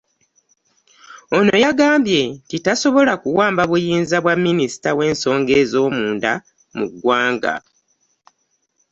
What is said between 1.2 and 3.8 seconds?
Ono yagambye nti tasobola kuwamba